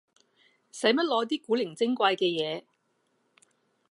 [0.71, 2.63] 使乜攞啲古靈精怪嘅嘢